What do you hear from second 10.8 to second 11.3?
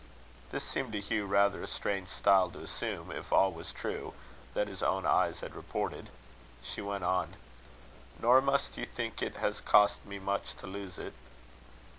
it."